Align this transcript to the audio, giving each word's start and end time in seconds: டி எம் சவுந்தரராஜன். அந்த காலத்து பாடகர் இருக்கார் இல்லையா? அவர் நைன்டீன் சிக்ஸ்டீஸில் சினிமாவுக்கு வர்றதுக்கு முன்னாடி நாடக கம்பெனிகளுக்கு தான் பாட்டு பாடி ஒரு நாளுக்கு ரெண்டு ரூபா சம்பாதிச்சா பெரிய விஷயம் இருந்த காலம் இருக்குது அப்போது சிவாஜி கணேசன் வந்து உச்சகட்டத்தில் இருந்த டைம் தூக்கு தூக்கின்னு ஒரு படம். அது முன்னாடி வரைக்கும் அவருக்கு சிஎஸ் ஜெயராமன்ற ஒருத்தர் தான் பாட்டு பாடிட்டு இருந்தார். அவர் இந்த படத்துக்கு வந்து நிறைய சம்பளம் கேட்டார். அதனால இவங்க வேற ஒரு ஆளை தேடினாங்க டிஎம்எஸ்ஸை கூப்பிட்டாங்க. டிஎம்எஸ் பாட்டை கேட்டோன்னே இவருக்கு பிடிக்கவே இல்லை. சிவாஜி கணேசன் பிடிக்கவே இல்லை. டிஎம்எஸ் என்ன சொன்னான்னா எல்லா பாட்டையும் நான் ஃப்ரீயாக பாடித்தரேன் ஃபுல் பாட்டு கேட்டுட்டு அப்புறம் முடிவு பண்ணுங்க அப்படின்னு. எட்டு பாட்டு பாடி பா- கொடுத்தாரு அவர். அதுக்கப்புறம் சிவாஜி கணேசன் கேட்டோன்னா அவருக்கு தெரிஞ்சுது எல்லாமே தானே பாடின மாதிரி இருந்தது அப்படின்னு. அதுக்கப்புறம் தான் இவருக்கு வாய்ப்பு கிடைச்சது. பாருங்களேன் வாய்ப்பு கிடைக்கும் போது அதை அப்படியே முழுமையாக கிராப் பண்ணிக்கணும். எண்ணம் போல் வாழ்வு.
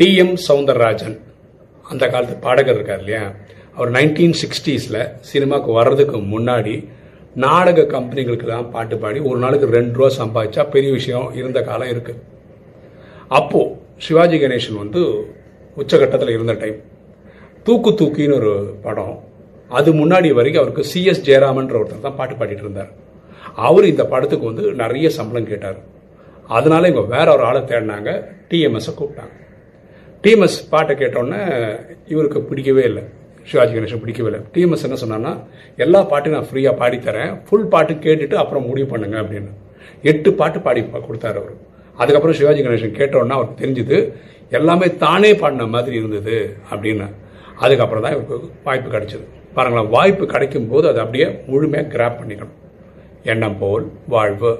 டி 0.00 0.06
எம் 0.22 0.34
சவுந்தரராஜன். 0.46 1.14
அந்த 1.90 2.04
காலத்து 2.10 2.34
பாடகர் 2.44 2.76
இருக்கார் 2.78 3.00
இல்லையா? 3.02 3.22
அவர் 3.76 3.90
நைன்டீன் 3.96 4.34
சிக்ஸ்டீஸில் 4.40 4.98
சினிமாவுக்கு 5.30 5.70
வர்றதுக்கு 5.78 6.18
முன்னாடி 6.34 6.74
நாடக 7.44 7.84
கம்பெனிகளுக்கு 7.94 8.46
தான் 8.52 8.68
பாட்டு 8.74 8.96
பாடி 9.04 9.20
ஒரு 9.30 9.38
நாளுக்கு 9.44 9.68
ரெண்டு 9.76 9.96
ரூபா 9.98 10.10
சம்பாதிச்சா 10.18 10.64
பெரிய 10.74 10.90
விஷயம் 10.98 11.26
இருந்த 11.40 11.62
காலம் 11.68 11.90
இருக்குது 11.94 12.20
அப்போது 13.38 13.72
சிவாஜி 14.06 14.38
கணேசன் 14.42 14.80
வந்து 14.82 15.02
உச்சகட்டத்தில் 15.82 16.32
இருந்த 16.36 16.56
டைம் 16.62 16.78
தூக்கு 17.66 17.92
தூக்கின்னு 18.02 18.38
ஒரு 18.40 18.52
படம். 18.86 19.16
அது 19.80 19.92
முன்னாடி 20.00 20.30
வரைக்கும் 20.40 20.62
அவருக்கு 20.62 20.86
சிஎஸ் 20.92 21.24
ஜெயராமன்ற 21.30 21.76
ஒருத்தர் 21.80 22.06
தான் 22.06 22.18
பாட்டு 22.20 22.38
பாடிட்டு 22.42 22.66
இருந்தார். 22.66 22.92
அவர் 23.68 23.90
இந்த 23.92 24.06
படத்துக்கு 24.14 24.50
வந்து 24.52 24.66
நிறைய 24.84 25.08
சம்பளம் 25.18 25.50
கேட்டார். 25.50 25.80
அதனால 26.58 26.88
இவங்க 26.92 27.06
வேற 27.16 27.28
ஒரு 27.36 27.46
ஆளை 27.50 27.62
தேடினாங்க 27.72 28.10
டிஎம்எஸ்ஸை 28.52 28.94
கூப்பிட்டாங்க. 29.00 29.34
டிஎம்எஸ் 30.22 30.68
பாட்டை 30.70 30.96
கேட்டோன்னே 30.96 31.78
இவருக்கு 32.06 32.42
பிடிக்கவே 32.42 32.82
இல்லை. 32.82 33.02
சிவாஜி 33.44 33.74
கணேசன் 33.74 34.00
பிடிக்கவே 34.00 34.28
இல்லை. 34.28 34.44
டிஎம்எஸ் 34.52 34.82
என்ன 34.82 34.96
சொன்னான்னா 34.96 35.42
எல்லா 35.76 36.02
பாட்டையும் 36.02 36.40
நான் 36.40 36.50
ஃப்ரீயாக 36.50 36.78
பாடித்தரேன் 36.78 37.40
ஃபுல் 37.48 37.66
பாட்டு 37.66 37.92
கேட்டுட்டு 37.92 38.34
அப்புறம் 38.34 38.66
முடிவு 38.66 38.86
பண்ணுங்க 38.86 39.20
அப்படின்னு. 39.20 39.50
எட்டு 40.02 40.32
பாட்டு 40.32 40.60
பாடி 40.60 40.80
பா- 40.80 41.02
கொடுத்தாரு 41.10 41.30
அவர். 41.30 41.52
அதுக்கப்புறம் 41.96 42.36
சிவாஜி 42.36 42.62
கணேசன் 42.62 42.98
கேட்டோன்னா 42.98 43.28
அவருக்கு 43.28 43.66
தெரிஞ்சுது 43.66 44.12
எல்லாமே 44.50 44.96
தானே 44.96 45.34
பாடின 45.34 45.66
மாதிரி 45.66 45.96
இருந்தது 45.96 46.56
அப்படின்னு. 46.70 47.14
அதுக்கப்புறம் 47.56 48.02
தான் 48.02 48.12
இவருக்கு 48.12 48.50
வாய்ப்பு 48.64 48.98
கிடைச்சது. 48.98 49.24
பாருங்களேன் 49.54 49.88
வாய்ப்பு 49.88 50.26
கிடைக்கும் 50.26 50.68
போது 50.68 50.88
அதை 50.88 51.00
அப்படியே 51.00 51.40
முழுமையாக 51.46 51.88
கிராப் 51.88 52.22
பண்ணிக்கணும். 52.22 52.52
எண்ணம் 53.22 53.58
போல் 53.58 53.92
வாழ்வு. 54.08 54.58